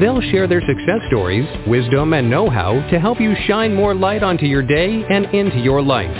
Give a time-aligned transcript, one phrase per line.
[0.00, 4.46] They'll share their success stories, wisdom, and know-how to help you shine more light onto
[4.46, 6.16] your day and into your life.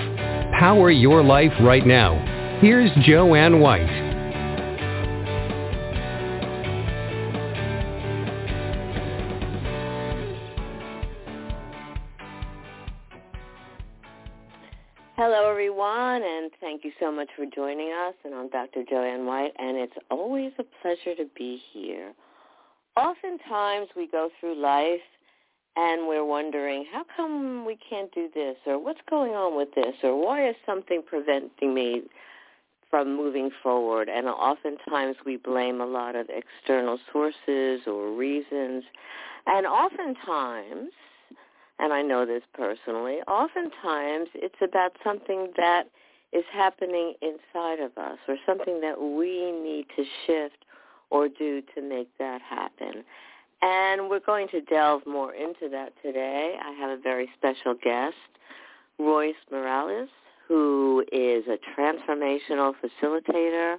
[0.58, 2.58] Power your life right now.
[2.60, 3.88] Here's Joanne White.
[15.16, 18.14] Hello, everyone, and thank you so much for joining us.
[18.24, 18.84] And I'm Dr.
[18.90, 22.12] Joanne White, and it's always a pleasure to be here.
[23.00, 25.00] Oftentimes, we go through life
[25.76, 29.94] and we're wondering, how come we can't do this, or what's going on with this,
[30.02, 32.02] or why is something preventing me
[32.90, 34.08] from moving forward?
[34.08, 38.84] And oftentimes, we blame a lot of external sources or reasons,
[39.46, 40.90] and oftentimes
[41.80, 45.84] and I know this personally, oftentimes it's about something that
[46.32, 50.64] is happening inside of us or something that we need to shift
[51.10, 53.04] or do to make that happen.
[53.62, 56.56] And we're going to delve more into that today.
[56.62, 58.16] I have a very special guest,
[58.98, 60.08] Royce Morales,
[60.48, 63.76] who is a transformational facilitator,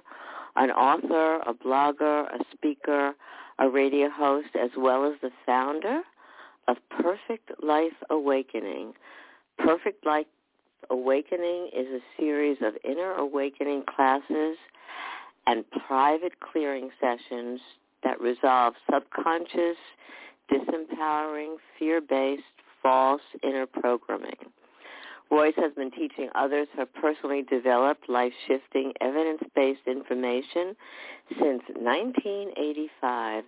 [0.56, 3.14] an author, a blogger, a speaker,
[3.58, 6.02] a radio host, as well as the founder
[6.68, 8.94] of Perfect Life Awakening.
[9.58, 10.26] Perfect Life
[10.90, 14.56] Awakening is a series of inner awakening classes
[15.46, 17.60] and private clearing sessions
[18.02, 19.76] that resolve subconscious,
[20.50, 22.42] disempowering, fear-based,
[22.82, 24.36] false inner programming.
[25.30, 30.76] Royce has been teaching others her personally developed life-shifting, evidence-based information
[31.30, 33.44] since 1985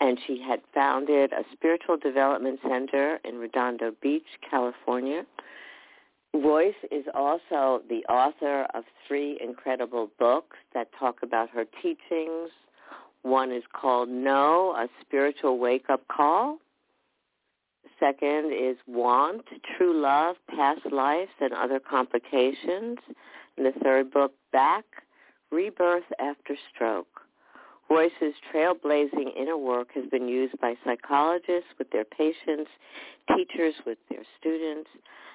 [0.00, 5.24] and she had founded a spiritual development center in Redondo Beach, California.
[6.36, 12.50] Royce is also the author of three incredible books that talk about her teachings.
[13.22, 16.58] One is called Know, a Spiritual Wake-Up Call.
[17.98, 19.42] Second is Want,
[19.76, 22.98] True Love, Past Lives and Other Complications.
[23.56, 24.84] And the third book, Back,
[25.50, 27.25] Rebirth After Stroke.
[27.88, 32.70] Royce's trailblazing inner work has been used by psychologists with their patients,
[33.36, 34.90] teachers with their students,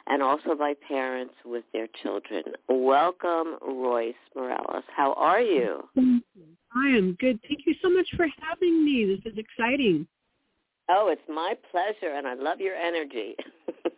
[0.08, 2.44] and also by parents with their children.
[2.68, 4.84] Welcome, Royce Morales.
[4.96, 5.88] How are you?
[5.98, 7.40] I am good.
[7.48, 9.06] Thank you so much for having me.
[9.06, 10.08] This is exciting.
[10.90, 13.36] Oh, it's my pleasure, and I love your energy.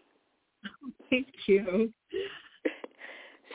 [1.09, 1.91] Thank you.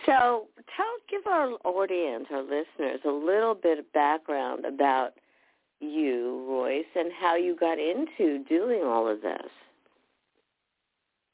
[0.07, 5.13] So tell, give our audience, our listeners, a little bit of background about
[5.81, 9.51] you, Royce, and how you got into doing all of this.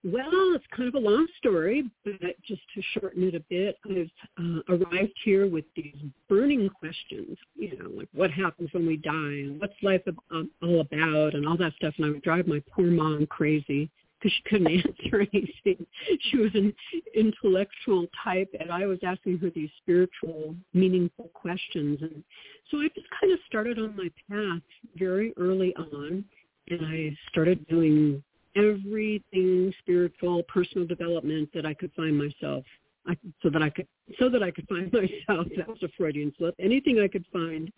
[0.06, 4.10] Well, it's kind of a long story, but just to shorten it a bit, I've
[4.38, 5.96] uh, arrived here with these
[6.28, 10.82] burning questions, you know, like what happens when we die and what's life um, all
[10.82, 11.94] about and all that stuff.
[11.96, 13.88] And I would drive my poor mom crazy
[14.24, 15.86] because she couldn't answer anything.
[16.30, 16.74] She was an
[17.14, 21.98] intellectual type, and I was asking her these spiritual, meaningful questions.
[22.00, 22.24] And
[22.70, 24.62] so I just kind of started on my path
[24.96, 26.24] very early on,
[26.68, 28.22] and I started doing
[28.56, 32.64] everything spiritual, personal development that I could find myself.
[33.06, 33.86] I, so that I could
[34.18, 34.90] so that I could find
[35.28, 35.46] myself.
[35.58, 36.54] That was a Freudian slip.
[36.58, 37.70] Anything I could find,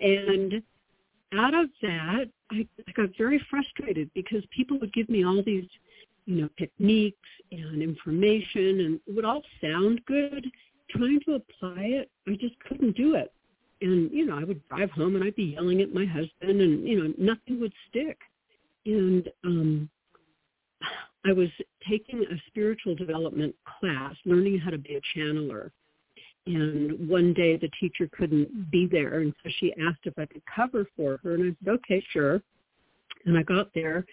[0.00, 0.62] and
[1.36, 5.66] out of that, I, I got very frustrated because people would give me all these
[6.28, 7.16] you know, techniques
[7.50, 10.46] and information and it would all sound good.
[10.90, 13.32] Trying to apply it, I just couldn't do it.
[13.80, 16.86] And, you know, I would drive home and I'd be yelling at my husband and,
[16.86, 18.18] you know, nothing would stick.
[18.84, 19.88] And um
[21.24, 21.48] I was
[21.88, 25.70] taking a spiritual development class, learning how to be a channeler.
[26.46, 30.42] And one day the teacher couldn't be there, and so she asked if I could
[30.54, 32.40] cover for her, and I said, okay, sure.
[33.26, 34.06] And I got there,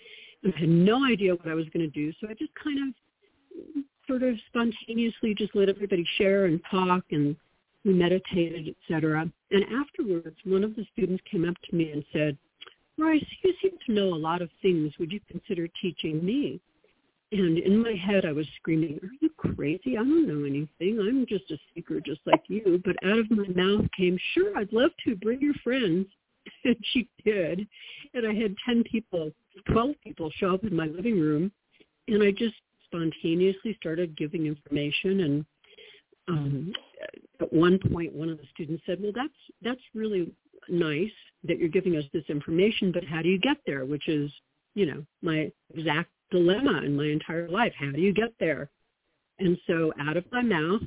[0.45, 3.83] I had no idea what I was going to do, so I just kind of
[4.07, 7.35] sort of spontaneously just let everybody share and talk and
[7.83, 9.29] we meditated, etc.
[9.51, 12.37] And afterwards, one of the students came up to me and said,
[12.97, 14.93] Royce, you seem to know a lot of things.
[14.99, 16.59] Would you consider teaching me?
[17.31, 19.97] And in my head, I was screaming, are you crazy?
[19.97, 20.99] I don't know anything.
[20.99, 22.81] I'm just a seeker just like you.
[22.85, 25.15] But out of my mouth came, sure, I'd love to.
[25.15, 26.07] Bring your friends.
[26.63, 27.67] And she did.
[28.13, 29.31] And I had 10 people
[29.71, 31.51] 12 people show up in my living room,
[32.07, 32.55] and I just
[32.85, 35.45] spontaneously started giving information and
[36.27, 36.73] um,
[37.39, 40.31] at one point one of the students said, well, that's, that's really
[40.69, 41.11] nice
[41.43, 43.85] that you're giving us this information, but how do you get there?
[43.85, 44.31] Which is,
[44.73, 47.73] you know, my exact dilemma in my entire life.
[47.77, 48.69] How do you get there?
[49.39, 50.81] And so out of my mouth,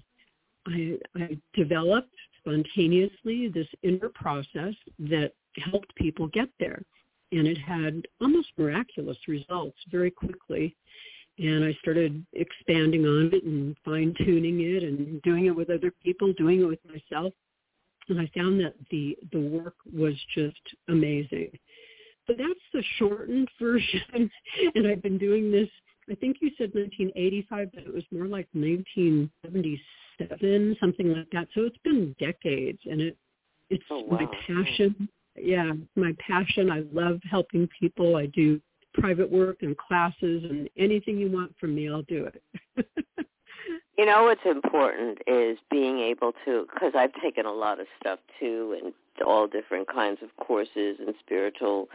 [0.67, 6.83] I, I developed spontaneously this inner process that helped people get there.
[7.33, 10.75] And it had almost miraculous results very quickly.
[11.39, 16.33] And I started expanding on it and fine-tuning it and doing it with other people,
[16.33, 17.33] doing it with myself.
[18.09, 21.51] And I found that the, the work was just amazing.
[22.27, 24.31] But that's the shortened version.
[24.75, 25.69] and I've been doing this,
[26.11, 31.49] I think you said 1985, but it was more like 1977, something like that.
[31.55, 33.17] So it's been decades and it,
[33.71, 34.21] it's oh, wow.
[34.21, 35.09] my passion.
[35.37, 36.71] Yeah, my passion.
[36.71, 38.17] I love helping people.
[38.17, 38.61] I do
[38.95, 42.87] private work and classes and anything you want from me, I'll do it.
[43.99, 48.19] you know what's important is being able to, because I've taken a lot of stuff
[48.41, 48.93] too, and
[49.27, 51.89] all different kinds of courses and spiritual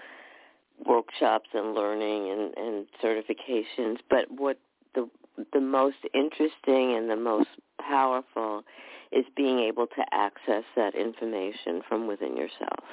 [0.86, 3.98] workshops and learning and, and certifications.
[4.10, 4.60] But what
[4.96, 5.10] the
[5.52, 7.50] the most interesting and the most
[7.82, 8.64] powerful
[9.12, 12.84] is being able to access that information from within yourself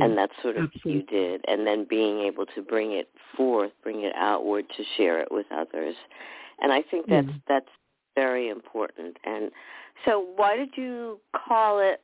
[0.00, 0.92] and that's sort of absolutely.
[0.92, 1.44] you did.
[1.48, 5.46] And then being able to bring it forth bring it outward to share it with
[5.52, 5.94] others.
[6.60, 7.36] And i think that's mm-hmm.
[7.48, 7.68] that's
[8.14, 9.16] very important.
[9.24, 9.50] And
[10.04, 12.00] so why did you call it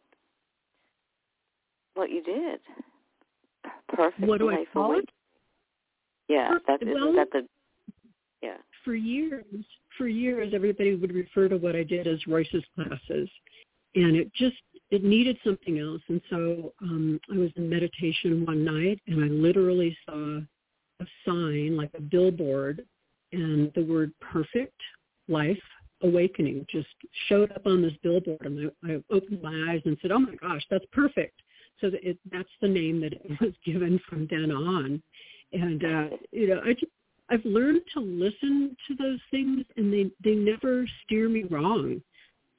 [1.95, 2.61] what you did?
[3.89, 5.09] Perfect what do I call it?
[6.29, 7.47] yeah that is well, that the
[8.43, 8.57] yeah.
[8.85, 9.45] for years
[9.97, 13.29] for years everybody would refer to what i did as royce's classes.
[13.95, 14.57] And it just
[14.91, 16.03] it needed something else.
[16.09, 20.39] And so um, I was in meditation one night and I literally saw
[21.01, 22.85] a sign, like a billboard,
[23.33, 24.81] and the word perfect
[25.29, 25.59] life
[26.03, 26.89] awakening just
[27.29, 28.47] showed up on this billboard.
[28.47, 31.41] And I, I opened my eyes and said, oh my gosh, that's perfect.
[31.81, 35.03] So that it, that's the name that it was given from then on.
[35.53, 36.93] And, uh, you know, I just,
[37.31, 42.01] I've learned to listen to those things and they, they never steer me wrong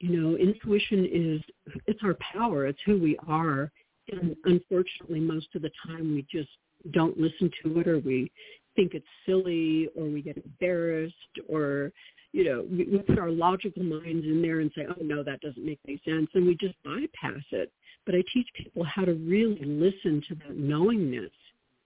[0.00, 2.66] you know, intuition is, it's our power.
[2.66, 3.70] It's who we are.
[4.10, 6.48] And unfortunately, most of the time we just
[6.92, 8.32] don't listen to it or we
[8.74, 11.14] think it's silly or we get embarrassed
[11.48, 11.92] or,
[12.32, 15.40] you know, we, we put our logical minds in there and say, oh, no, that
[15.42, 16.28] doesn't make any sense.
[16.34, 17.70] And we just bypass it.
[18.06, 21.30] But I teach people how to really listen to that knowingness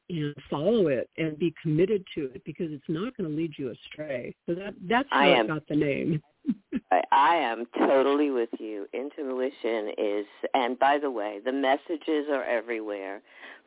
[0.08, 3.70] and follow it and be committed to it because it's not going to lead you
[3.70, 4.34] astray.
[4.46, 6.22] So that that's how I, am, got the name.
[6.90, 8.86] I, I am totally with you.
[8.92, 13.22] Intuition is, and by the way, the messages are everywhere,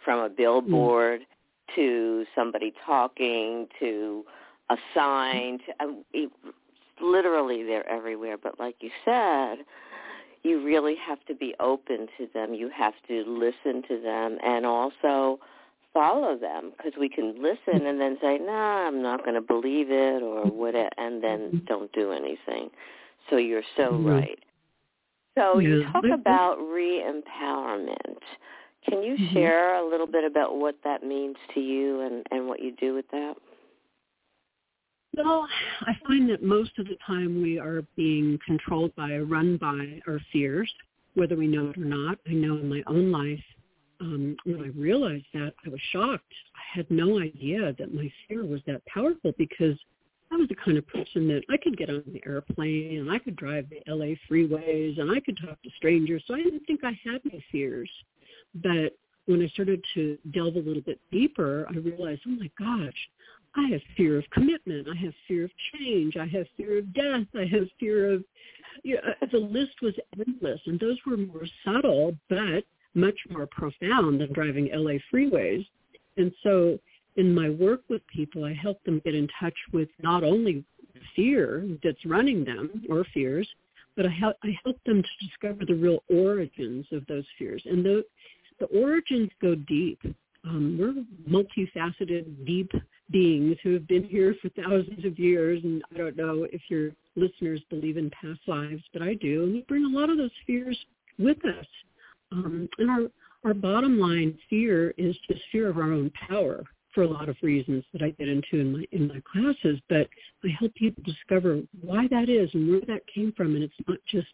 [0.05, 1.75] from a billboard mm.
[1.75, 4.23] to somebody talking to
[4.69, 5.59] a sign.
[5.65, 6.31] To, um, it,
[7.01, 8.37] literally, they're everywhere.
[8.37, 9.65] But like you said,
[10.43, 12.53] you really have to be open to them.
[12.53, 15.39] You have to listen to them, and also
[15.97, 19.89] follow them because we can listen and then say, "Nah, I'm not going to believe
[19.89, 21.65] it," or what, and then Mm-hmm.
[21.65, 22.69] don't do anything.
[23.29, 24.05] So you're so Mhm.
[24.05, 24.39] right.
[25.37, 28.21] So you talk about re-empowerment.
[28.87, 29.33] Can you Mhm.
[29.33, 32.93] share a little bit about what that means to you and and what you do
[32.93, 33.35] with that?
[35.15, 35.47] Well,
[35.81, 40.19] I find that most of the time we are being controlled by, run by our
[40.31, 40.71] fears,
[41.15, 42.19] whether we know it or not.
[42.27, 43.43] I know in my own life,
[43.99, 46.33] um, when I realized that, I was shocked.
[46.55, 49.77] I had no idea that my fear was that powerful because
[50.31, 53.19] I was the kind of person that I could get on the airplane and I
[53.19, 56.23] could drive the LA freeways and I could talk to strangers.
[56.27, 57.89] So I didn't think I had any fears.
[58.55, 62.95] But when I started to delve a little bit deeper, I realized, oh my gosh,
[63.55, 64.87] I have fear of commitment.
[64.89, 66.17] I have fear of change.
[66.17, 67.27] I have fear of death.
[67.35, 68.23] I have fear of,
[68.83, 70.59] you know, the list was endless.
[70.65, 72.63] And those were more subtle, but
[72.93, 75.65] much more profound than driving LA freeways.
[76.17, 76.79] And so
[77.15, 80.63] in my work with people, I help them get in touch with not only
[81.15, 83.47] fear that's running them or fears,
[83.95, 87.61] but I help, I help them to discover the real origins of those fears.
[87.65, 88.05] And the,
[88.59, 89.99] the origins go deep.
[90.45, 92.71] Um, we're multifaceted, deep
[93.09, 95.61] beings who have been here for thousands of years.
[95.63, 99.43] And I don't know if your listeners believe in past lives, but I do.
[99.43, 100.77] And we bring a lot of those fears
[101.17, 101.65] with us.
[102.31, 103.01] Um, and our,
[103.43, 107.35] our bottom line fear is just fear of our own power for a lot of
[107.41, 109.79] reasons that I get into in my in my classes.
[109.87, 110.07] But
[110.43, 113.55] I help people discover why that is and where that came from.
[113.55, 114.27] And it's not just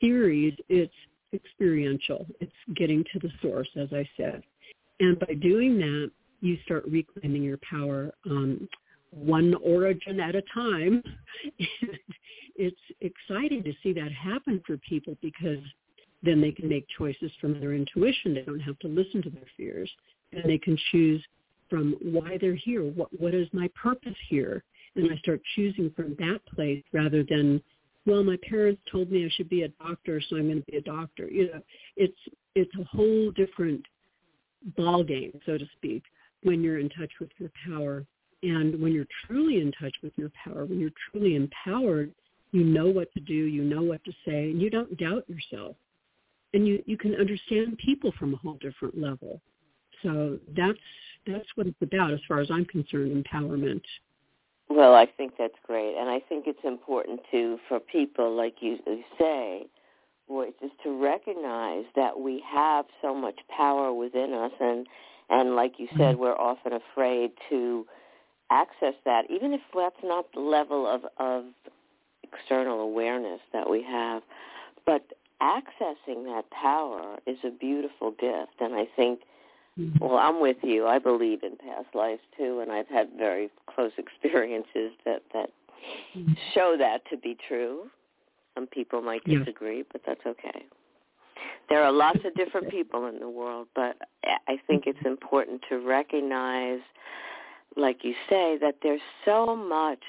[0.00, 0.92] theories; it's
[1.32, 2.26] experiential.
[2.40, 4.42] It's getting to the source, as I said.
[5.00, 8.68] And by doing that, you start reclaiming your power um,
[9.10, 11.02] one origin at a time.
[12.58, 15.58] It's exciting to see that happen for people because
[16.26, 18.34] then they can make choices from their intuition.
[18.34, 19.90] They don't have to listen to their fears.
[20.32, 21.22] And they can choose
[21.70, 22.82] from why they're here.
[22.82, 24.62] What what is my purpose here?
[24.96, 27.62] And I start choosing from that place rather than,
[28.06, 30.78] well, my parents told me I should be a doctor, so I'm going to be
[30.78, 31.28] a doctor.
[31.28, 31.62] You know,
[31.96, 32.18] it's
[32.54, 33.84] it's a whole different
[34.76, 36.02] ball game, so to speak,
[36.42, 38.04] when you're in touch with your power.
[38.42, 42.12] And when you're truly in touch with your power, when you're truly empowered,
[42.52, 45.76] you know what to do, you know what to say, and you don't doubt yourself.
[46.56, 49.42] And you, you can understand people from a whole different level.
[50.02, 50.78] So that's
[51.26, 53.82] that's what it's about as far as I'm concerned, empowerment.
[54.70, 58.78] Well, I think that's great, and I think it's important too for people, like you
[59.18, 59.66] say,
[60.28, 64.86] which is to recognize that we have so much power within us, and
[65.28, 66.22] and like you said, mm-hmm.
[66.22, 67.84] we're often afraid to
[68.50, 71.44] access that, even if that's not the level of of
[72.22, 74.22] external awareness that we have.
[74.86, 75.02] But
[75.42, 79.20] accessing that power is a beautiful gift, and I think
[79.78, 80.02] Mm-hmm.
[80.02, 80.86] Well, I'm with you.
[80.86, 85.50] I believe in past lives too, and I've had very close experiences that that
[86.16, 86.32] mm-hmm.
[86.54, 87.90] show that to be true.
[88.54, 90.64] Some people might disagree, but that's okay.
[91.68, 95.08] There are lots of different people in the world, but I think it's mm-hmm.
[95.08, 96.80] important to recognize,
[97.76, 100.02] like you say, that there's so much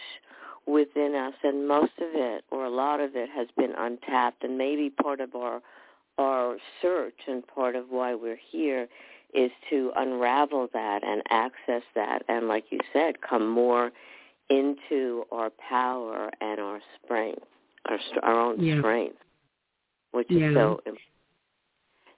[0.67, 4.57] within us, and most of it, or a lot of it, has been untapped, and
[4.57, 5.61] maybe part of our
[6.17, 8.87] our search and part of why we're here
[9.33, 13.91] is to unravel that and access that and like you said come more
[14.49, 17.43] into our power and our strength
[17.87, 18.79] our our own yeah.
[18.79, 19.17] strength
[20.11, 20.49] which yeah.
[20.49, 20.97] is so important.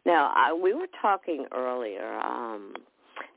[0.06, 2.74] now I, we were talking earlier um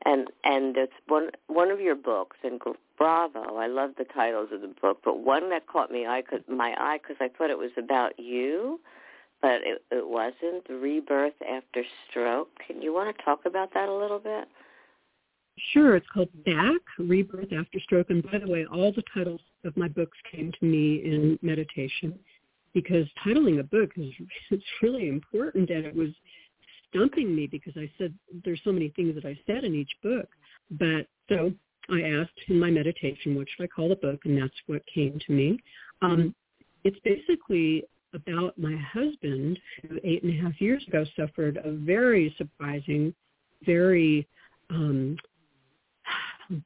[0.05, 2.61] and and it's one one of your books and
[2.97, 6.75] bravo i love the titles of the book but one that caught me eye my
[6.79, 8.81] eye because i thought it was about you
[9.43, 12.49] but it, it wasn't rebirth after stroke.
[12.65, 14.47] Can you want to talk about that a little bit?
[15.73, 15.97] Sure.
[15.97, 18.09] It's called Back, Rebirth After Stroke.
[18.09, 22.19] And by the way, all the titles of my books came to me in meditation
[22.73, 24.13] because titling a book is
[24.51, 26.09] it's really important and it was
[26.95, 30.29] stumping me because I said there's so many things that I said in each book.
[30.71, 31.53] But so
[31.91, 34.21] I asked in my meditation, what should I call the book?
[34.25, 35.59] And that's what came to me.
[36.01, 36.35] Um,
[36.85, 37.85] it's basically
[38.15, 39.59] about my husband
[39.89, 43.15] who eight and a half years ago suffered a very surprising,
[43.65, 44.27] very
[44.71, 45.17] um,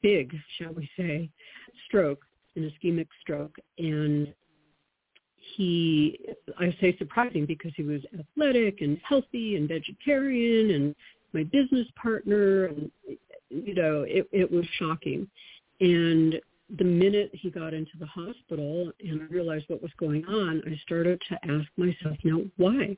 [0.02, 1.30] big, shall we say,
[1.86, 2.24] stroke,
[2.56, 3.56] an ischemic stroke.
[3.78, 4.32] And
[5.54, 6.18] he,
[6.58, 10.94] I say surprising because he was athletic and healthy and vegetarian and
[11.32, 12.90] my business partner and,
[13.50, 15.28] you know, it, it was shocking.
[15.80, 16.40] And
[16.78, 20.78] the minute he got into the hospital and I realized what was going on, I
[20.84, 22.96] started to ask myself, now why?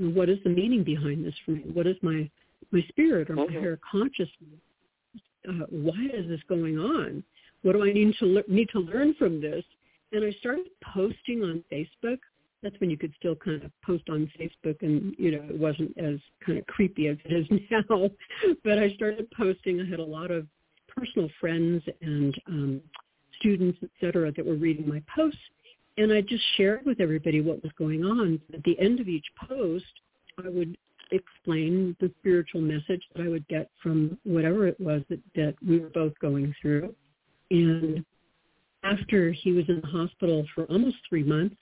[0.00, 1.64] what is the meaning behind this for me?
[1.72, 2.28] What is my
[2.72, 3.58] my spirit or my mm-hmm.
[3.58, 4.60] higher consciousness?
[5.48, 7.22] Uh, why is this going on?
[7.62, 9.64] What do I need to le- need to learn from this?
[10.12, 12.18] And I started posting on Facebook.
[12.62, 15.96] That's when you could still kind of post on Facebook, and you know it wasn't
[15.98, 18.10] as kind of creepy as it is now.
[18.64, 19.80] but I started posting.
[19.80, 20.46] I had a lot of
[20.88, 22.80] personal friends and um,
[23.38, 25.38] students, et cetera, that were reading my posts.
[25.96, 28.40] And I just shared with everybody what was going on.
[28.54, 29.84] At the end of each post,
[30.44, 30.76] I would
[31.12, 35.80] explain the spiritual message that I would get from whatever it was that, that we
[35.80, 36.94] were both going through.
[37.50, 38.04] And
[38.82, 41.56] after he was in the hospital for almost three months,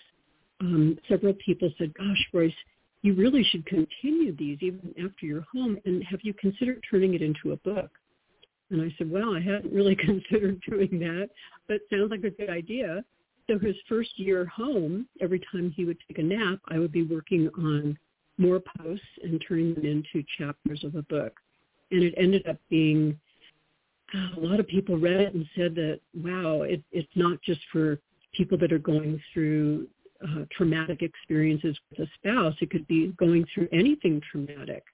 [0.60, 2.52] um, several people said, gosh, Royce,
[3.02, 5.78] you really should continue these even after you're home.
[5.84, 7.90] And have you considered turning it into a book?
[8.70, 11.30] And I said, well, I hadn't really considered doing that,
[11.68, 13.04] but sounds like a good idea.
[13.48, 17.04] So his first year home, every time he would take a nap, I would be
[17.04, 17.98] working on
[18.36, 21.32] more posts and turning them into chapters of a book.
[21.90, 23.18] And it ended up being
[24.14, 27.98] a lot of people read it and said that, wow, it, it's not just for
[28.34, 29.86] people that are going through
[30.24, 32.54] uh, traumatic experiences with a spouse.
[32.60, 34.84] It could be going through anything traumatic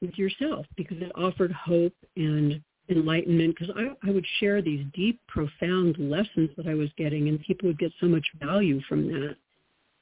[0.00, 5.20] with yourself because it offered hope and enlightenment because I, I would share these deep,
[5.28, 9.36] profound lessons that I was getting, and people would get so much value from that.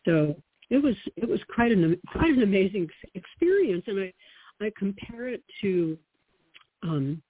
[0.04, 0.36] So
[0.70, 4.12] it was it was quite an quite an amazing experience, and I
[4.64, 5.96] I compare it to
[6.82, 7.22] um,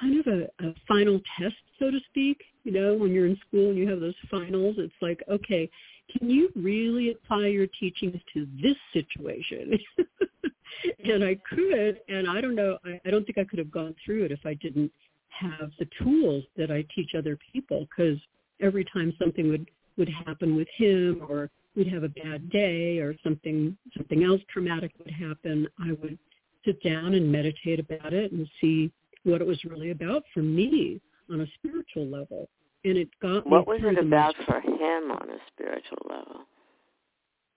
[0.00, 2.40] kind of a, a final test, so to speak.
[2.64, 5.68] You know, when you're in school and you have those finals, it's like, okay,
[6.16, 9.78] can you really apply your teachings to this situation?
[11.04, 13.94] and I could, and I don't know, I, I don't think I could have gone
[14.04, 14.90] through it if I didn't
[15.28, 18.18] have the tools that I teach other people because
[18.60, 23.14] every time something would would happen with him or we'd have a bad day or
[23.22, 26.18] something something else traumatic would happen, I would
[26.64, 28.90] sit down and meditate about it and see
[29.24, 31.00] what it was really about for me
[31.30, 32.48] on a spiritual level.
[32.84, 33.50] And it got me.
[33.50, 36.42] what was it about for him on a spiritual level?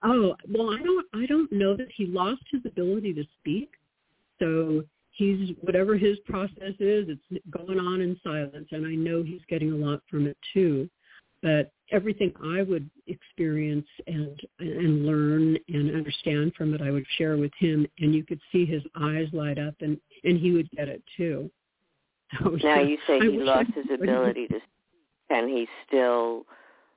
[0.02, 3.70] Oh well, I don't I don't know that he lost his ability to speak.
[4.38, 9.42] So he's whatever his process is, it's going on in silence, and I know he's
[9.48, 10.88] getting a lot from it too.
[11.42, 17.36] But everything I would experience and and learn and understand from it, I would share
[17.36, 20.88] with him, and you could see his eyes light up, and and he would get
[20.88, 21.50] it too.
[22.42, 24.60] So, now you say he lost his ability to.
[25.30, 26.44] Can he still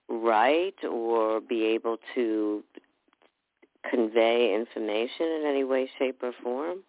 [0.10, 2.64] write or be able to
[3.90, 6.80] convey information in any way, shape, or form?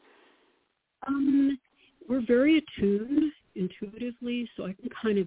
[1.07, 1.59] Um,
[2.09, 5.27] we're very attuned intuitively, so I can kind of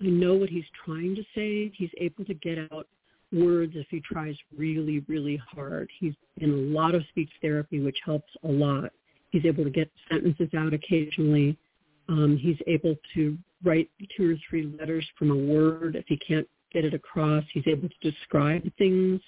[0.00, 1.72] I know what he's trying to say.
[1.76, 2.86] He's able to get out
[3.32, 5.90] words if he tries really, really hard.
[5.98, 8.90] He's in a lot of speech therapy, which helps a lot.
[9.30, 11.56] He's able to get sentences out occasionally.
[12.08, 15.96] Um, he's able to write two or three letters from a word.
[15.96, 19.20] If he can't get it across, he's able to describe things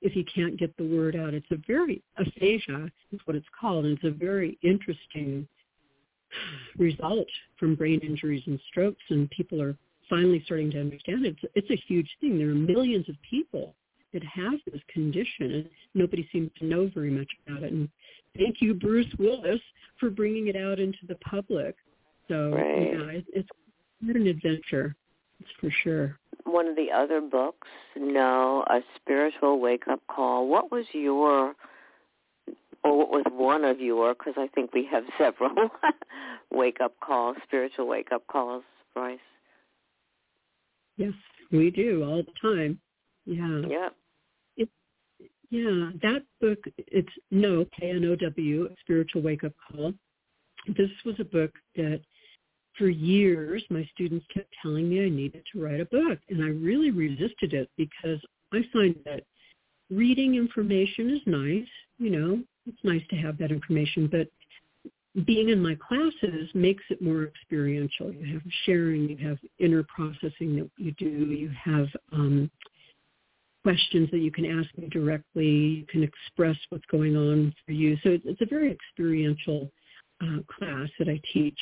[0.00, 1.34] if he can't get the word out.
[1.34, 5.48] It's a very aphasia is what it's called, and it's a very interesting
[6.78, 7.28] result
[7.58, 9.76] from brain injuries and strokes, and people are
[10.08, 11.36] finally starting to understand it.
[11.42, 12.38] It's, it's a huge thing.
[12.38, 13.74] There are millions of people
[14.12, 17.72] that have this condition, and nobody seems to know very much about it.
[17.72, 17.88] And
[18.36, 19.60] thank you, Bruce Willis,
[19.98, 21.76] for bringing it out into the public.
[22.28, 22.92] So right.
[22.92, 23.48] yeah, it, it's
[24.02, 24.94] quite an adventure.
[25.40, 26.18] That's for sure.
[26.44, 30.48] One of the other books, Know, a spiritual wake-up call.
[30.48, 31.54] What was your
[32.84, 35.70] or what was one of your, because I think we have several
[36.52, 38.62] wake-up calls, spiritual wake-up calls,
[38.94, 39.18] Royce?
[40.96, 41.12] Yes,
[41.50, 42.78] we do all the time.
[43.26, 43.62] Yeah.
[43.66, 43.88] Yeah.
[44.56, 44.68] It,
[45.50, 49.92] yeah, that book, it's Know, K-N-O-W, Spiritual Wake-Up Call.
[50.68, 52.00] This was a book that
[52.78, 56.48] for years my students kept telling me I needed to write a book, and I
[56.48, 58.20] really resisted it because
[58.52, 59.24] I find that
[59.90, 64.28] reading information is nice, you know, it's nice to have that information, but
[65.26, 68.12] being in my classes makes it more experiential.
[68.12, 72.50] You have sharing, you have inner processing that you do, you have um,
[73.62, 77.96] questions that you can ask me directly, you can express what's going on for you.
[78.02, 79.70] So it's, a very experiential
[80.20, 81.58] uh, class that I teach.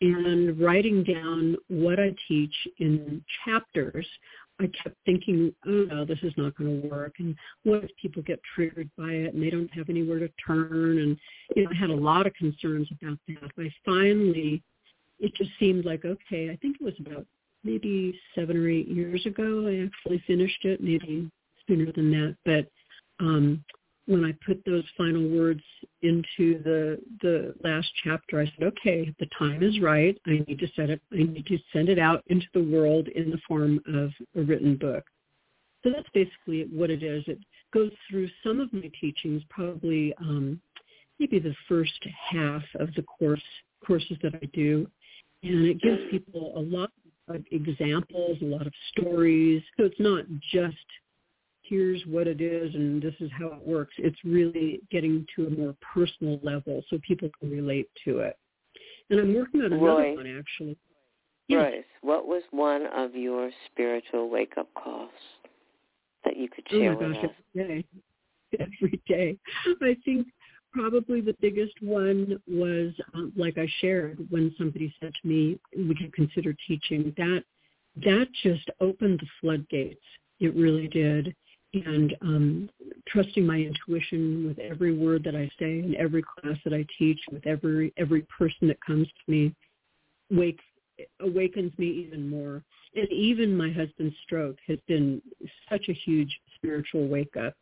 [0.00, 4.06] And writing down what I teach in chapters
[4.60, 7.14] I kept thinking, oh no, this is not going to work.
[7.18, 7.34] And
[7.64, 10.98] what if people get triggered by it and they don't have anywhere to turn?
[10.98, 11.16] And
[11.56, 13.50] you know, I had a lot of concerns about that.
[13.56, 14.62] But I finally,
[15.18, 16.50] it just seemed like okay.
[16.50, 17.26] I think it was about
[17.64, 19.66] maybe seven or eight years ago.
[19.66, 21.30] I actually finished it, maybe
[21.66, 22.36] sooner than that.
[22.44, 23.64] But um,
[24.10, 25.62] when I put those final words
[26.02, 30.20] into the the last chapter, I said, okay, the time is right.
[30.26, 31.00] I need to set it.
[31.12, 34.76] I need to send it out into the world in the form of a written
[34.76, 35.04] book.
[35.84, 37.22] So that's basically what it is.
[37.28, 37.38] It
[37.72, 40.60] goes through some of my teachings, probably um,
[41.20, 43.40] maybe the first half of the course
[43.86, 44.88] courses that I do,
[45.44, 46.90] and it gives people a lot
[47.28, 49.62] of examples, a lot of stories.
[49.76, 50.76] So it's not just
[51.70, 53.94] here's what it is and this is how it works.
[53.96, 58.36] It's really getting to a more personal level so people can relate to it.
[59.08, 60.76] And I'm working on another Roy, one actually.
[61.48, 61.72] Yes.
[61.72, 65.10] Royce, what was one of your spiritual wake-up calls
[66.24, 67.30] that you could share oh my gosh, us?
[67.56, 67.84] Every day.
[68.60, 69.38] Every day.
[69.80, 70.26] I think
[70.72, 75.98] probably the biggest one was, um, like I shared, when somebody said to me, would
[76.00, 77.14] you consider teaching?
[77.16, 77.44] That,
[78.04, 80.04] that just opened the floodgates.
[80.40, 81.34] It really did
[81.72, 82.70] and um,
[83.08, 87.20] trusting my intuition with every word that I say in every class that I teach,
[87.30, 89.54] with every every person that comes to me,
[90.30, 90.64] wakes
[91.20, 92.62] awakens me even more.
[92.94, 95.22] And even my husband's stroke has been
[95.70, 97.54] such a huge spiritual wake up.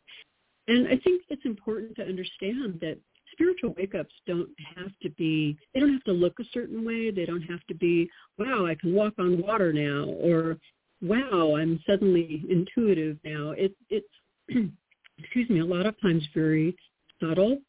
[0.67, 2.97] And I think it's important to understand that
[3.31, 7.11] spiritual wake ups don't have to be they don't have to look a certain way
[7.11, 10.57] they don't have to be wow i can walk on water now or
[11.01, 13.51] wow, I'm suddenly intuitive now.
[13.51, 14.07] It, it's,
[15.17, 16.75] excuse me, a lot of times very
[17.21, 17.59] subtle.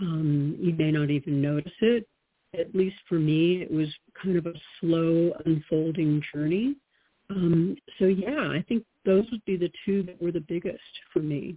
[0.00, 2.06] Um, you may not even notice it.
[2.58, 3.88] At least for me, it was
[4.20, 6.76] kind of a slow unfolding journey.
[7.30, 10.78] Um, so yeah, I think those would be the two that were the biggest
[11.12, 11.56] for me.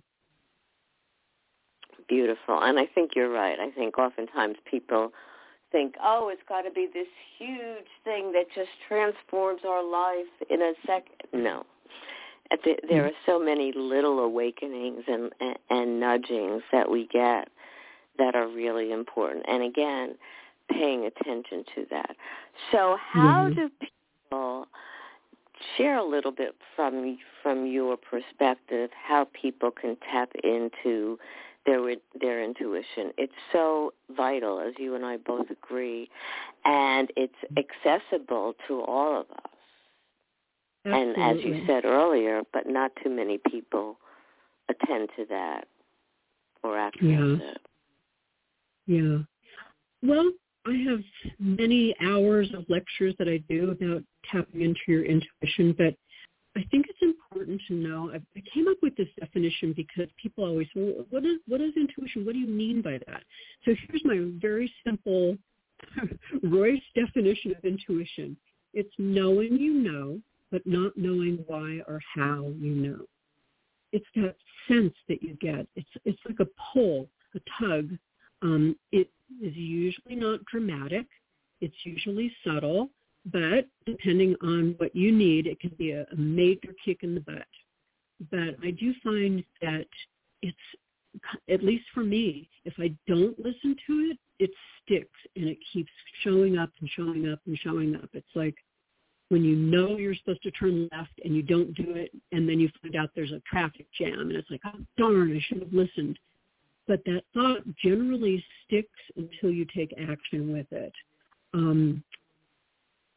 [2.08, 2.64] Beautiful.
[2.64, 3.60] And I think you're right.
[3.60, 5.12] I think oftentimes people
[5.72, 10.62] think, oh, it's got to be this huge thing that just transforms our life in
[10.62, 11.16] a second.
[11.34, 11.66] No.
[12.90, 17.50] There are so many little awakenings and, and, and nudgings that we get
[18.18, 19.46] that are really important.
[19.50, 20.16] And again,
[20.72, 22.16] paying attention to that.
[22.72, 23.56] So how mm-hmm.
[23.56, 24.68] do people
[25.76, 31.18] share a little bit from from your perspective how people can tap into
[31.68, 33.12] their their intuition.
[33.18, 36.10] It's so vital, as you and I both agree,
[36.66, 37.60] and it's mm-hmm.
[37.60, 39.52] accessible to all of us.
[40.86, 41.24] Absolutely.
[41.24, 43.98] And as you said earlier, but not too many people
[44.70, 45.68] attend to that
[46.64, 47.36] or access yeah.
[47.40, 47.62] it.
[48.88, 49.18] Yeah.
[50.02, 50.32] Well,
[50.66, 51.02] I have
[51.40, 55.96] many hours of lectures that I do about tapping into your intuition, but
[56.58, 58.12] I think it's important to know.
[58.12, 62.26] I, came up with this definition because people always, well, what is what is intuition?
[62.26, 63.24] What do you mean by that?
[63.64, 65.38] So here's my very simple
[66.44, 68.36] Royce definition of intuition.
[68.74, 70.20] It's knowing you know,
[70.52, 73.02] but not knowing why or how you know.
[73.92, 74.36] It's that
[74.68, 75.68] sense that you get.
[75.76, 77.92] It's it's like a pull, a tug.
[78.42, 79.12] Um, it
[79.44, 81.06] is usually not dramatic.
[81.62, 82.90] It's usually subtle
[83.32, 87.22] but depending on what you need, it can be a, a major kick in the
[87.22, 87.46] butt.
[88.32, 89.86] But I do find that
[90.42, 90.58] it's,
[91.50, 94.52] at least for me, if I don't listen to it, it
[94.84, 95.92] sticks and it keeps
[96.24, 98.10] showing up and showing up and showing up.
[98.14, 98.56] It's like
[99.30, 102.60] when you know you're supposed to turn left and you don't do it and then
[102.60, 105.74] you find out there's a traffic jam and it's like, oh darn, I should have
[105.74, 106.18] listened.
[106.88, 110.94] But that thought generally sticks until you take action with it.
[111.54, 112.04] Um,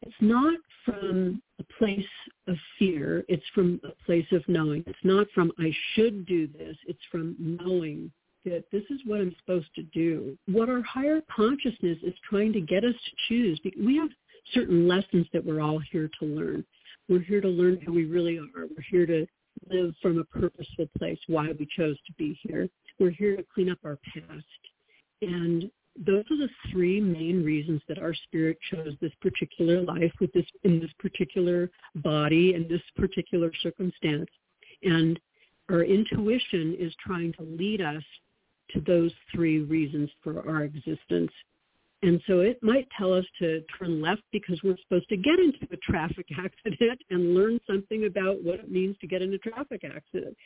[0.02, 2.04] it's not from a place
[2.46, 3.24] of fear.
[3.28, 4.82] It's from a place of knowing.
[4.86, 6.76] It's not from I should do this.
[6.86, 8.10] It's from knowing
[8.44, 10.38] that this is what I'm supposed to do.
[10.46, 13.60] What our higher consciousness is trying to get us to choose.
[13.78, 14.08] We have
[14.54, 16.64] certain lessons that we're all here to learn.
[17.08, 18.66] We're here to learn who we really are.
[18.66, 19.26] We're here to
[19.68, 22.68] live from a purposeful place, why we chose to be here.
[22.98, 24.44] We're here to clean up our past.
[25.20, 30.32] And those are the three main reasons that our spirit chose this particular life with
[30.32, 34.28] this in this particular body in this particular circumstance.
[34.82, 35.18] And
[35.70, 38.02] our intuition is trying to lead us
[38.70, 41.32] to those three reasons for our existence.
[42.02, 45.66] And so it might tell us to turn left because we're supposed to get into
[45.70, 49.82] a traffic accident and learn something about what it means to get in a traffic
[49.84, 50.36] accident.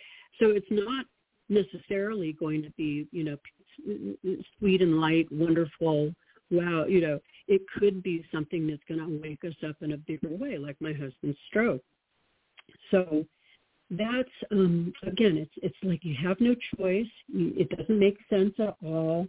[0.40, 1.06] So it's not
[1.48, 3.36] necessarily going to be you know
[4.58, 6.14] sweet and light, wonderful.
[6.50, 9.96] Wow, you know, it could be something that's going to wake us up in a
[9.96, 11.82] bigger way, like my husband's stroke.
[12.90, 13.24] So
[13.90, 17.06] that's um, again, it's it's like you have no choice.
[17.32, 19.26] It doesn't make sense at all.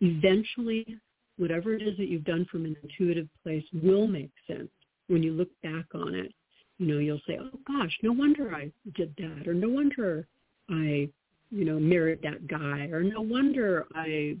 [0.00, 0.96] Eventually,
[1.36, 4.70] whatever it is that you've done from an intuitive place will make sense
[5.08, 6.32] when you look back on it.
[6.78, 10.26] You know, you'll say, "Oh gosh, no wonder I did that," or "No wonder
[10.68, 11.08] I
[11.50, 14.36] you know, married that guy, or no wonder I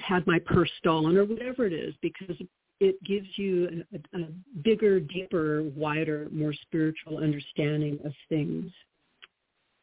[0.00, 2.36] had my purse stolen, or whatever it is, because
[2.80, 4.26] it gives you a, a
[4.62, 8.70] bigger, deeper, wider, more spiritual understanding of things.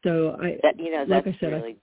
[0.04, 1.76] So I, that, you know, like that's I said, really,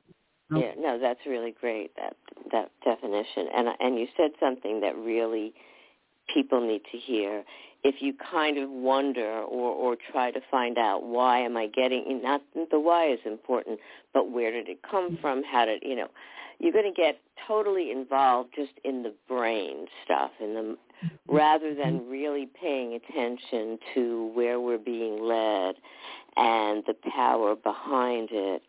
[0.51, 2.15] I, yeah, no, that's really great that
[2.51, 5.53] that definition, and and you said something that really
[6.33, 7.43] people need to hear
[7.83, 12.21] if you kind of wonder or or try to find out why am I getting
[12.21, 13.79] not the why is important,
[14.13, 15.21] but where did it come mm-hmm.
[15.21, 15.43] from?
[15.43, 16.07] How did you know?
[16.59, 21.07] You're going to get totally involved just in the brain stuff, in the mm-hmm.
[21.35, 22.09] rather than mm-hmm.
[22.09, 25.75] really paying attention to where we're being led
[26.35, 28.61] and the power behind it.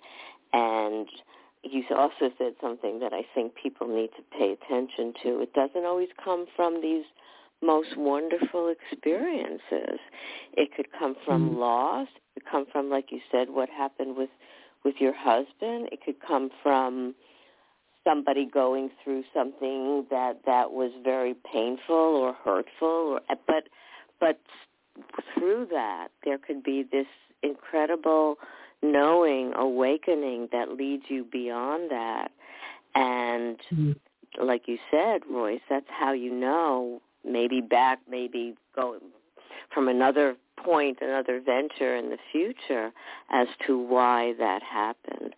[0.52, 1.08] And
[1.62, 5.40] you also said something that I think people need to pay attention to.
[5.42, 7.04] It doesn't always come from these
[7.62, 9.98] most wonderful experiences.
[10.54, 11.58] It could come from mm.
[11.58, 12.08] loss.
[12.36, 14.30] It could come from, like you said, what happened with
[14.84, 15.88] with your husband.
[15.92, 17.14] It could come from
[18.04, 23.18] somebody going through something that that was very painful or hurtful.
[23.18, 23.64] Or but
[24.18, 24.40] but
[25.34, 27.06] through that, there could be this
[27.42, 28.36] incredible
[28.82, 32.30] knowing, awakening that leads you beyond that.
[32.94, 33.96] And mm.
[34.42, 38.98] like you said, Royce, that's how you know maybe back, maybe go
[39.72, 42.92] from another point, another venture in the future
[43.30, 45.34] as to why that happened.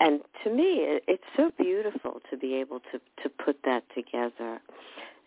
[0.00, 4.60] And to me, it, it's so beautiful to be able to, to put that together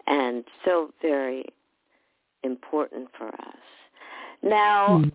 [0.07, 1.45] and so very
[2.43, 3.57] important for us.
[4.41, 5.11] Now, mm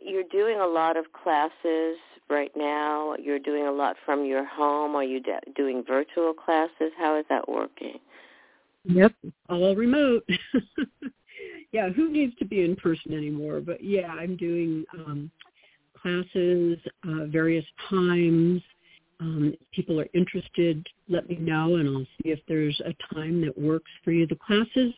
[0.00, 1.98] you're doing a lot of classes
[2.28, 3.14] right now.
[3.22, 4.94] You're doing a lot from your home.
[4.94, 5.20] Are you
[5.54, 6.92] doing virtual classes?
[6.98, 7.98] How is that working?
[8.84, 9.12] Yep,
[9.48, 10.28] all remote.
[11.72, 13.60] yeah, who needs to be in person anymore?
[13.60, 15.30] But yeah, I'm doing um,
[16.00, 18.62] classes, uh, various times.
[19.20, 23.42] Um, if people are interested, let me know, and I'll see if there's a time
[23.42, 24.26] that works for you.
[24.26, 24.94] The classes,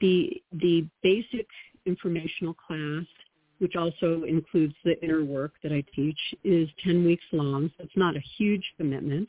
[0.00, 1.46] the the basic
[1.86, 3.04] informational class
[3.62, 7.70] which also includes the inner work that I teach, is 10 weeks long.
[7.78, 9.28] So it's not a huge commitment.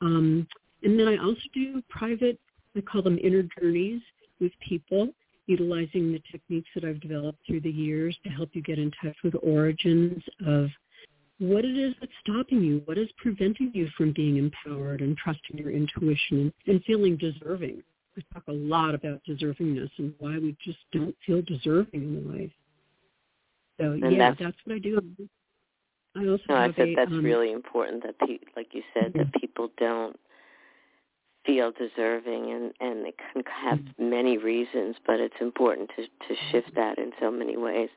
[0.00, 0.46] Um,
[0.84, 2.38] and then I also do private,
[2.76, 4.00] I call them inner journeys
[4.40, 5.08] with people,
[5.46, 9.16] utilizing the techniques that I've developed through the years to help you get in touch
[9.22, 10.68] with origins of
[11.38, 15.58] what it is that's stopping you, what is preventing you from being empowered and trusting
[15.58, 17.82] your intuition and, feeling deserving.
[18.16, 22.50] I talk a lot about deservingness and why we just don't feel deserving in life.
[23.80, 25.00] So and yeah, that's, that's, what I do.
[26.16, 29.12] I also no, I said a, that's um, really important that pe- like you said
[29.12, 29.18] mm-hmm.
[29.18, 30.16] that people don't
[31.46, 34.10] feel deserving and and it can have mm-hmm.
[34.10, 37.88] many reasons but it's important to to shift that in so many ways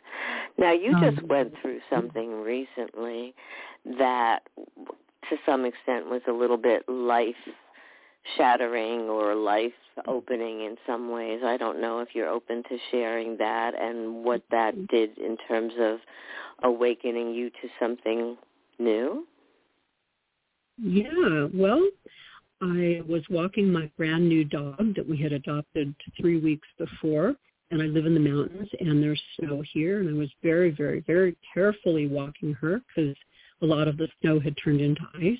[0.57, 3.33] now you just went through something recently
[3.97, 4.39] that
[5.29, 7.35] to some extent was a little bit life
[8.35, 9.71] shattering or life
[10.07, 11.41] opening in some ways.
[11.43, 14.85] I don't know if you're open to sharing that and what that mm-hmm.
[14.85, 15.99] did in terms of
[16.63, 18.37] awakening you to something
[18.79, 19.25] new.
[20.77, 21.87] Yeah, well,
[22.61, 27.35] I was walking my brand new dog that we had adopted three weeks before,
[27.69, 31.01] and I live in the mountains, and there's snow here, and I was very, very,
[31.01, 33.15] very carefully walking her because
[33.61, 35.37] a lot of the snow had turned into ice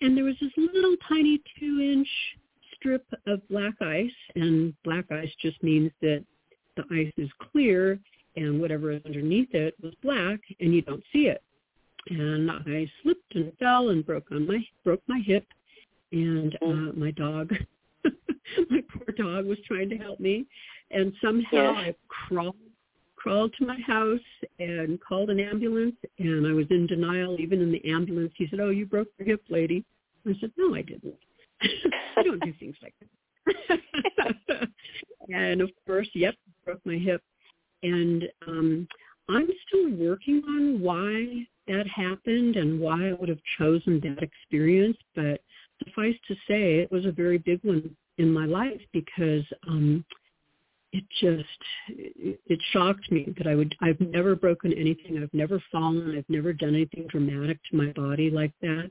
[0.00, 2.08] and there was this little tiny two-inch
[2.74, 6.24] strip of black ice, and black ice just means that
[6.76, 7.98] the ice is clear
[8.36, 11.42] and whatever is underneath it was black and you don't see it.
[12.08, 15.44] And I slipped and fell and broke on my broke my hip
[16.12, 17.52] and uh my dog
[18.70, 20.46] my poor dog was trying to help me
[20.90, 22.56] and somehow I crawled
[23.20, 24.18] crawled to my house
[24.58, 28.32] and called an ambulance and I was in denial even in the ambulance.
[28.36, 29.84] He said, Oh, you broke your hip, lady.
[30.26, 31.14] I said, No, I didn't.
[32.16, 34.68] I don't do things like that.
[35.34, 37.22] and of course, yep, broke my hip.
[37.82, 38.88] And um
[39.28, 44.96] I'm still working on why that happened and why I would have chosen that experience,
[45.14, 45.40] but
[45.84, 50.04] suffice to say it was a very big one in my life because um
[50.92, 51.44] it just
[51.88, 55.22] it, it shocked me that I would I've never broken anything.
[55.22, 56.16] I've never fallen.
[56.16, 58.90] I've never done anything dramatic to my body like that.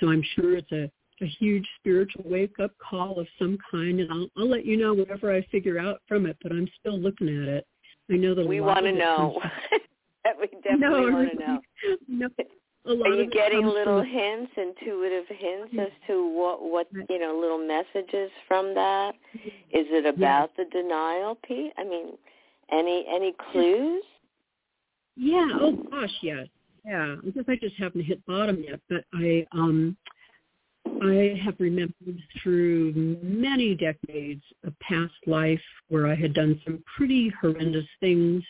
[0.00, 0.90] So I'm sure it's a
[1.22, 4.94] a huge spiritual wake up call of some kind and I'll I'll let you know
[4.94, 7.66] whatever I figure out from it, but I'm still looking at it.
[8.10, 9.40] I know that we want to know.
[10.40, 11.60] we definitely no, want to know.
[12.08, 12.28] No,
[12.86, 17.38] a lot Are you getting little hints, intuitive hints as to what what you know,
[17.38, 19.14] little messages from that?
[19.34, 21.72] Is it about the denial, Pete?
[21.76, 22.16] I mean,
[22.72, 24.02] any any clues?
[25.16, 25.48] Yeah.
[25.54, 26.46] Oh gosh, yes.
[26.84, 27.16] Yeah.
[27.24, 29.96] I guess I just haven't hit bottom yet, but I um
[31.02, 37.32] I have remembered through many decades of past life where I had done some pretty
[37.40, 38.42] horrendous things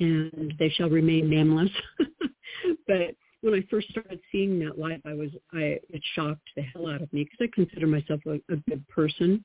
[0.00, 1.70] and they shall remain nameless.
[2.86, 6.88] but when I first started seeing that life, I was I it shocked the hell
[6.88, 9.44] out of me because I consider myself a, a good person,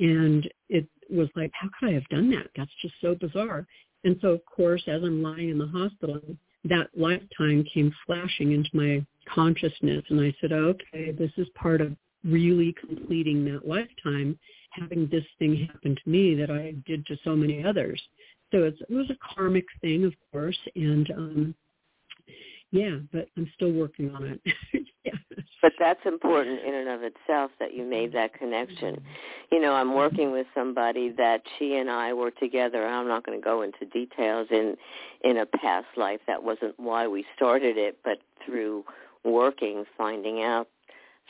[0.00, 2.48] and it was like, how could I have done that?
[2.56, 3.66] That's just so bizarre.
[4.04, 6.20] And so, of course, as I'm lying in the hospital,
[6.64, 11.96] that lifetime came flashing into my consciousness, and I said, okay, this is part of
[12.24, 14.38] really completing that lifetime,
[14.70, 18.00] having this thing happen to me that I did to so many others.
[18.50, 21.54] So it was a karmic thing, of course, and um,
[22.74, 24.40] yeah, but I'm still working on it.
[25.04, 25.14] yes.
[25.62, 29.00] But that's important in and of itself that you made that connection.
[29.52, 32.84] You know, I'm working with somebody that she and I were together.
[32.84, 34.74] I'm not going to go into details in
[35.22, 36.18] in a past life.
[36.26, 38.84] That wasn't why we started it, but through
[39.24, 40.66] working, finding out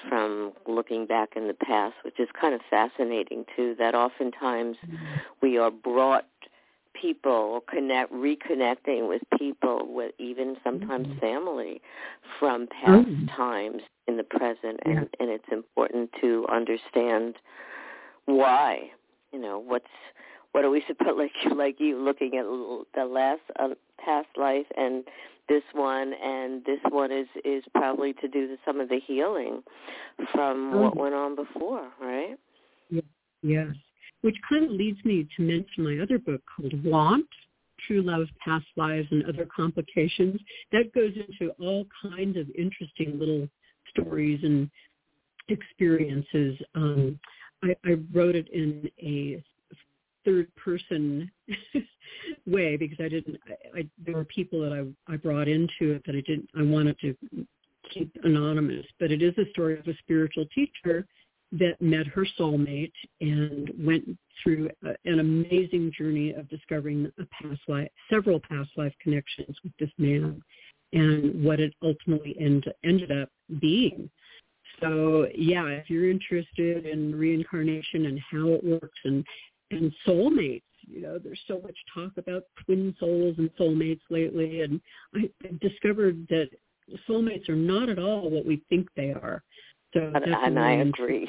[0.09, 3.75] from looking back in the past, which is kind of fascinating too.
[3.79, 5.05] That oftentimes mm-hmm.
[5.43, 6.25] we are brought
[7.01, 11.19] people, connect, reconnecting with people, with even sometimes mm-hmm.
[11.21, 11.81] family
[12.39, 13.27] from past mm-hmm.
[13.27, 15.05] times in the present, and, yeah.
[15.21, 17.37] and it's important to understand
[18.27, 18.91] why.
[19.33, 19.87] You know, what's
[20.53, 22.45] what are we supposed like like you looking at
[22.95, 25.05] the last uh, past life and
[25.49, 29.63] this one, and this one is is probably to do the, some of the healing
[30.33, 30.79] from mm-hmm.
[30.79, 32.37] what went on before, right?
[33.43, 33.67] Yes
[34.25, 37.27] which kind of leads me to mention my other book called Want,
[37.87, 40.41] true love, past lives, and other complications.
[40.73, 43.47] That goes into all kinds of interesting little
[43.91, 44.71] stories and
[45.49, 46.59] experiences.
[46.75, 47.19] Um,
[47.63, 49.45] I, I wrote it in a
[50.25, 51.31] third person
[52.47, 53.39] way because I didn't.
[53.47, 56.49] I, I, there were people that I I brought into it that I didn't.
[56.59, 57.15] I wanted to
[57.93, 61.07] keep anonymous, but it is a story of a spiritual teacher
[61.59, 64.05] that met her soulmate and went
[64.43, 64.71] through
[65.05, 70.43] an amazing journey of discovering a past life, several past life connections with this man,
[70.93, 73.29] and what it ultimately end, ended up
[73.61, 74.11] being.
[74.81, 79.25] So yeah, if you're interested in reincarnation and how it works and
[79.71, 84.81] and soulmates, you know, there's so much talk about twin souls and soulmates lately, and
[85.15, 86.51] I discovered that
[87.09, 89.43] soulmates are not at all what we think they are.
[89.95, 91.29] So and, and I agree.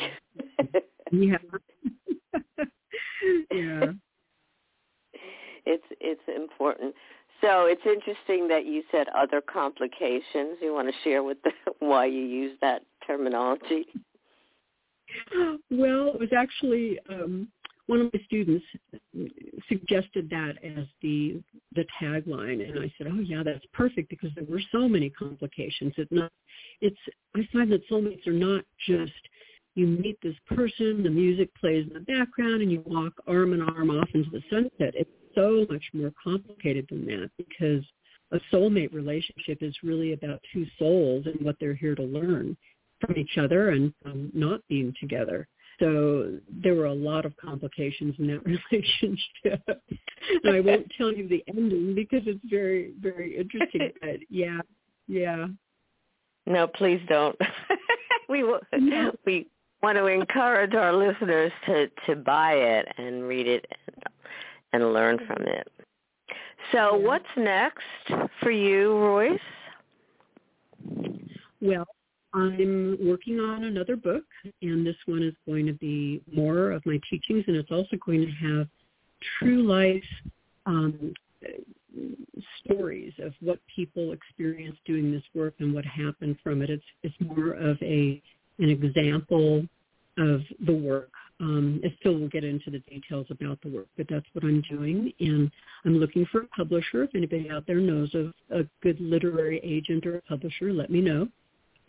[1.12, 1.38] yeah.
[3.52, 3.92] yeah.
[5.66, 6.94] It's it's important.
[7.42, 10.58] So it's interesting that you said other complications.
[10.62, 13.86] You want to share with the, why you use that terminology?
[15.70, 17.48] Well, it was actually um,
[17.88, 18.66] one of my students
[19.70, 21.42] suggested that as the
[21.76, 25.94] the tagline, and I said, "Oh yeah, that's perfect because there were so many complications.
[25.98, 26.32] It's not.
[26.82, 26.98] It's.
[27.36, 29.12] I find that soulmates are not just
[29.76, 33.62] you meet this person, the music plays in the background, and you walk arm in
[33.62, 34.94] arm off into the sunset.
[34.96, 37.84] It's so much more complicated than that because
[38.32, 42.56] a soulmate relationship is really about two souls and what they're here to learn
[43.02, 45.48] from each other and from not being together.
[45.80, 49.62] So there were a lot of complications in that relationship.
[50.44, 53.92] and I won't tell you the ending because it's very, very interesting.
[54.02, 54.60] But yeah,
[55.08, 55.48] yeah.
[56.46, 57.38] No, please don't.
[58.30, 58.44] we
[58.78, 59.12] no.
[59.26, 59.48] we
[59.82, 65.18] want to encourage our listeners to to buy it and read it and, and learn
[65.28, 65.68] from it.
[66.72, 67.08] So, yeah.
[67.08, 67.84] what's next
[68.42, 69.40] for you, Royce?
[71.62, 71.88] Well,
[72.36, 74.26] I'm working on another book,
[74.62, 78.22] and this one is going to be more of my teachings, and it's also going
[78.22, 78.68] to have
[79.40, 80.04] true life
[80.66, 81.14] um,
[82.64, 86.70] stories of what people experience doing this work and what happened from it.
[86.70, 88.22] It's it's more of a
[88.60, 89.66] an example
[90.18, 91.10] of the work.
[91.40, 94.62] Um, I still will get into the details about the work, but that's what I'm
[94.70, 95.52] doing, and
[95.86, 97.04] I'm looking for a publisher.
[97.04, 101.02] If anybody out there knows of a good literary agent or a publisher, let me
[101.02, 101.28] know.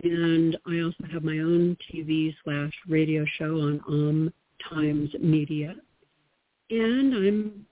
[0.02, 4.32] And I also have my own TV slash radio show on Om
[4.68, 5.74] Times Media.
[6.70, 7.66] And I'm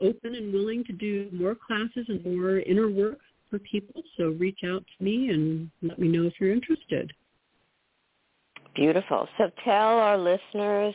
[0.00, 3.18] open and willing to do more classes and more inner work
[3.50, 4.02] for people.
[4.16, 7.12] So reach out to me and let me know if you're interested.
[8.74, 9.28] Beautiful.
[9.38, 10.94] So tell our listeners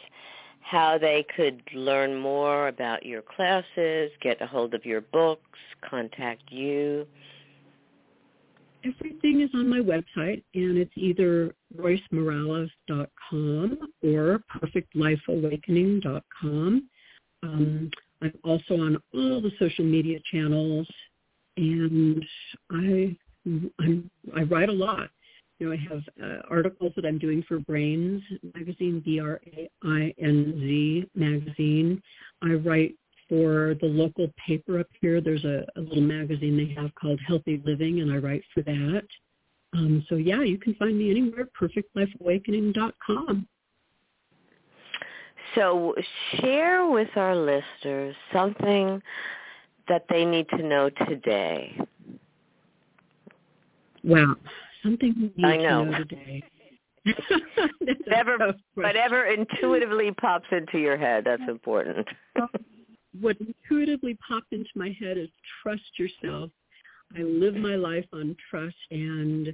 [0.61, 6.43] how they could learn more about your classes, get a hold of your books, contact
[6.49, 7.07] you
[8.83, 16.89] everything is on my website, and it's either roycemorales.com or perfectlifeawakening.com.
[17.43, 17.91] Um,
[18.21, 20.87] I'm also on all the social media channels,
[21.57, 22.23] and
[22.71, 23.15] I
[23.45, 25.09] I'm, I write a lot.
[25.59, 28.21] You know, I have uh, articles that I'm doing for Brainz
[28.55, 32.01] magazine, B-R-A-I-N-Z magazine.
[32.41, 32.95] I write
[33.31, 35.21] for the local paper up here.
[35.21, 39.03] There's a, a little magazine they have called Healthy Living, and I write for that.
[39.73, 43.47] Um, so yeah, you can find me anywhere, perfectlifeawakening.com.
[45.55, 45.95] So
[46.35, 49.01] share with our listeners something
[49.87, 51.79] that they need to know today.
[54.03, 54.35] Wow,
[54.83, 55.85] something you need I know.
[55.85, 56.43] to know today.
[57.79, 62.07] whatever, whatever intuitively pops into your head, that's important
[63.19, 65.29] what intuitively popped into my head is
[65.61, 66.49] trust yourself.
[67.17, 69.53] I live my life on trust and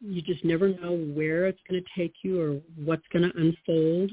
[0.00, 4.10] you just never know where it's going to take you or what's going to unfold.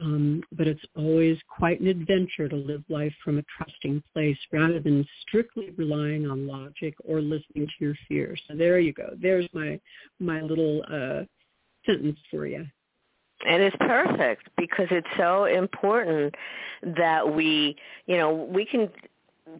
[0.00, 4.80] Um, but it's always quite an adventure to live life from a trusting place rather
[4.80, 8.40] than strictly relying on logic or listening to your fears.
[8.48, 9.10] So there you go.
[9.20, 9.78] There's my
[10.18, 11.24] my little uh,
[11.84, 12.64] sentence for you.
[13.46, 16.34] And it's perfect because it's so important
[16.82, 17.76] that we,
[18.06, 18.90] you know, we can,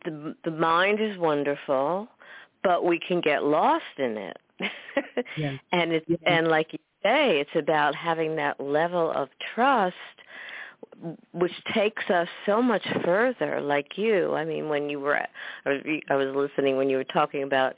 [0.04, 2.08] the, the mind is wonderful,
[2.62, 4.36] but we can get lost in it.
[5.36, 5.56] yeah.
[5.72, 6.16] and it's, yeah.
[6.26, 9.94] and like you say, it's about having that level of trust
[11.32, 15.16] which takes us so much further like you i mean when you were
[15.66, 17.74] i was listening when you were talking about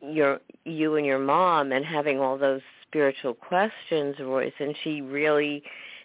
[0.00, 2.60] your you and your mom and having all those
[2.92, 5.62] spiritual questions, Royce, and she really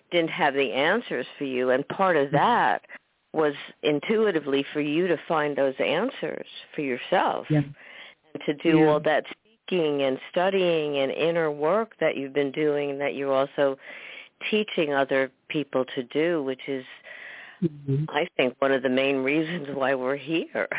[0.10, 1.72] didn't have the answers for you.
[1.72, 2.82] And part of that
[3.34, 7.60] was intuitively for you to find those answers for yourself yeah.
[7.60, 8.88] and to do Yeah.
[8.88, 13.78] all that speaking and studying and inner work that you've been doing that you're also
[14.50, 16.86] teaching other people to do, which is
[17.62, 18.06] Mhm.
[18.10, 20.70] I think one of the main reasons why we're here.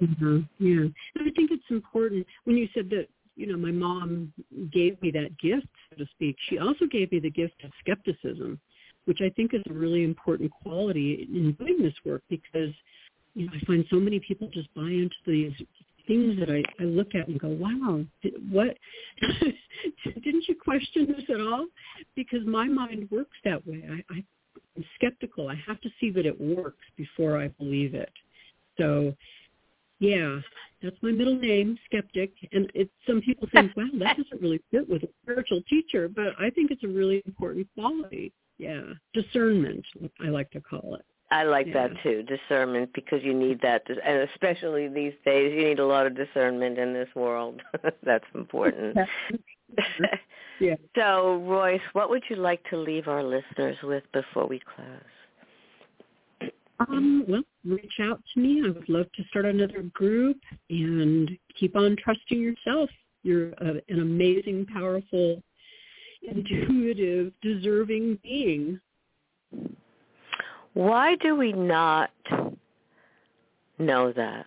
[0.00, 3.08] hmm Yeah, and I think it's important when you said that.
[3.38, 4.32] You know, my mom
[4.72, 6.36] gave me that gift, so to speak.
[6.48, 8.58] She also gave me the gift of skepticism,
[9.04, 12.74] which I think is a really important quality in doing this work because,
[13.34, 15.52] you know, I find so many people just buy into these
[16.08, 18.04] things that I, I look at and go, wow,
[18.50, 18.76] what?
[20.04, 21.66] Didn't you question this at all?
[22.16, 23.84] Because my mind works that way.
[23.88, 24.24] I, I,
[24.76, 25.48] I'm skeptical.
[25.48, 28.10] I have to see that it works before I believe it.
[28.78, 29.14] So
[30.00, 30.38] yeah,
[30.82, 32.32] that's my middle name, skeptic.
[32.52, 36.34] And it, some people think, wow, that doesn't really fit with a spiritual teacher, but
[36.38, 38.32] I think it's a really important quality.
[38.58, 38.82] Yeah,
[39.14, 39.84] discernment,
[40.20, 41.04] I like to call it.
[41.30, 41.88] I like Yeah.
[41.88, 46.06] that too, discernment, because you need that, and especially these days, you need a lot
[46.06, 47.60] of discernment in this world.
[48.02, 48.96] That's important.
[50.60, 50.74] Yeah.
[50.96, 54.88] So, Royce, what would you like to leave our listeners with before we close?
[56.80, 58.62] Um, well, reach out to me.
[58.64, 60.36] I would love to start another group
[60.70, 62.88] and keep on trusting yourself.
[63.24, 65.42] You're a, an amazing, powerful,
[66.22, 68.80] intuitive, deserving being.
[70.74, 72.10] Why do we not
[73.78, 74.46] know that?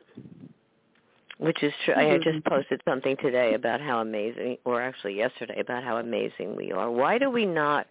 [1.38, 1.96] Which is true.
[1.96, 6.72] I just posted something today about how amazing, or actually yesterday, about how amazing we
[6.72, 6.90] are.
[6.90, 7.88] Why do we not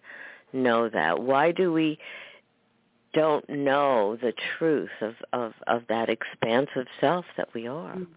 [0.53, 1.21] know that?
[1.21, 1.99] Why do we
[3.13, 7.95] don't know the truth of, of, of that expansive self that we are?
[7.95, 8.13] Mm-hmm.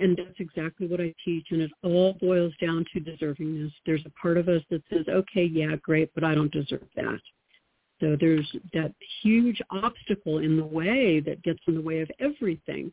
[0.00, 3.72] And that's exactly what I teach, and it all boils down to deservingness.
[3.86, 7.20] There's a part of us that says, okay, yeah, great, but I don't deserve that.
[8.00, 8.92] So there's that
[9.22, 12.92] huge obstacle in the way that gets in the way of everything.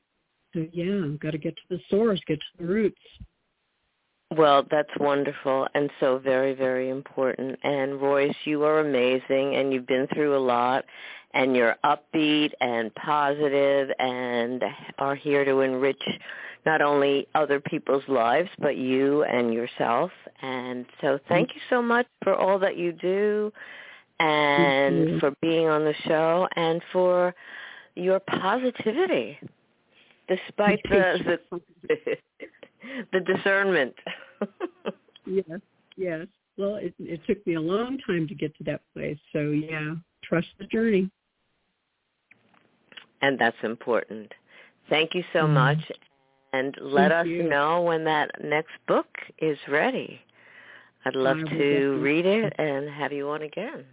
[0.54, 3.02] So yeah, I've got to get to the source, get to the roots.
[4.38, 7.60] Well, that's wonderful and so very, very important.
[7.64, 10.86] And Royce, you are amazing and you've been through a lot
[11.34, 14.64] and you're upbeat and positive and
[15.00, 16.02] are here to enrich
[16.66, 20.12] not only other people's lives but you and yourself.
[20.42, 23.52] And so thank you so much for all that you do
[24.20, 27.36] and for being on the show and for
[27.96, 29.38] your positivity
[30.30, 31.40] despite the
[31.90, 32.18] the,
[33.14, 33.94] the discernment.
[35.26, 35.60] yes,
[35.98, 36.28] yes.
[36.58, 39.18] Well, it, it took me a long time to get to that place.
[39.34, 41.10] So yeah, trust the journey.
[43.22, 44.34] and that's important.
[44.90, 45.54] Thank you so Mhm.
[45.54, 45.92] much.
[46.54, 47.50] And let Thank us you.
[47.50, 49.08] know when that next book
[49.38, 50.22] is ready.
[51.06, 53.86] I'd love I to read it and have you on again.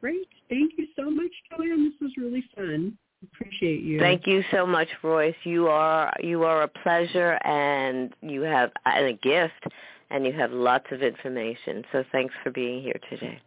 [0.00, 0.28] Great.
[0.48, 1.84] Thank you so much, Joanne.
[1.84, 2.98] This was really fun.
[3.32, 4.00] Appreciate you.
[4.00, 5.34] Thank you so much, Royce.
[5.44, 9.64] You are you are a pleasure and you have and a gift
[10.10, 11.84] and you have lots of information.
[11.92, 13.40] So thanks for being here today.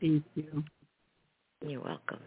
[0.00, 0.64] Thank you.
[1.66, 2.20] You're welcome.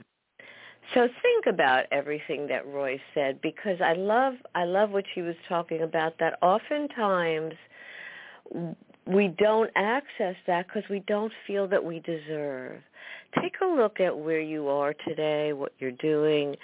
[0.94, 5.36] So think about everything that Roy said because I love I love what she was
[5.48, 7.54] talking about that oftentimes
[9.08, 12.82] we don't access that because we don't feel that we deserve.
[13.42, 16.56] Take a look at where you are today, what you're doing,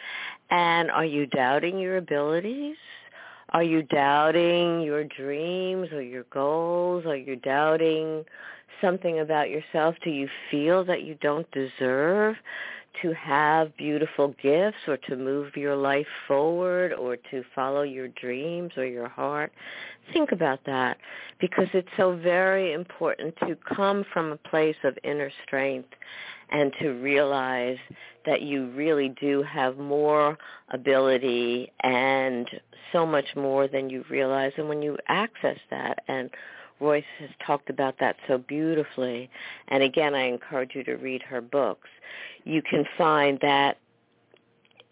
[0.49, 2.77] and are you doubting your abilities?
[3.49, 7.05] Are you doubting your dreams or your goals?
[7.05, 8.25] Are you doubting
[8.81, 9.95] something about yourself?
[10.03, 12.36] Do you feel that you don't deserve
[13.02, 18.72] to have beautiful gifts or to move your life forward or to follow your dreams
[18.78, 19.52] or your heart?
[20.14, 20.98] Think about that
[21.39, 25.89] because it's so very important to come from a place of inner strength
[26.52, 27.78] and to realize
[28.26, 30.38] that you really do have more
[30.72, 32.50] ability and
[32.91, 34.52] so much more than you realize.
[34.58, 36.30] And when you access that, and
[36.80, 39.30] Royce has talked about that so beautifully,
[39.69, 41.89] and again, I encourage you to read her books,
[42.43, 43.78] you can find that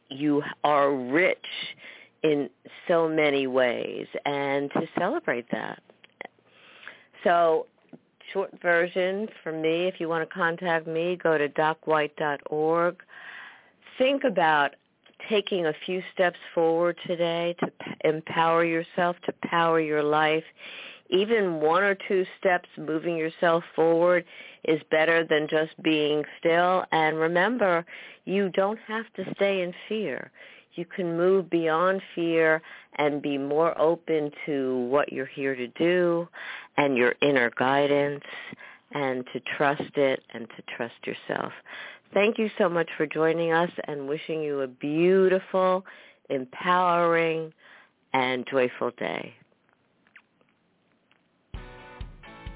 [0.10, 1.38] you are rich
[2.24, 2.50] in
[2.88, 5.82] so many ways and to celebrate that.
[7.24, 7.68] So
[8.32, 12.96] short version for me, if you want to contact me, go to docwhite.org.
[13.98, 14.76] Think about
[15.30, 17.72] taking a few steps forward today to
[18.04, 20.44] empower yourself, to power your life.
[21.10, 24.26] Even one or two steps moving yourself forward
[24.64, 26.86] is better than just being still.
[26.92, 27.86] And remember,
[28.26, 30.32] you don't have to stay in fear.
[30.76, 32.62] You can move beyond fear
[32.96, 36.28] and be more open to what you're here to do
[36.78, 38.24] and your inner guidance
[38.92, 41.54] and to trust it and to trust yourself.
[42.14, 45.86] Thank you so much for joining us and wishing you a beautiful,
[46.30, 47.54] empowering,
[48.14, 49.34] and joyful day.